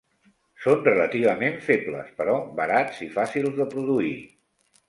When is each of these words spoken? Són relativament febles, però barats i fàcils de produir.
Són 0.63 0.79
relativament 0.87 1.59
febles, 1.67 2.09
però 2.21 2.39
barats 2.61 3.05
i 3.09 3.11
fàcils 3.19 3.55
de 3.63 3.73
produir. 3.77 4.15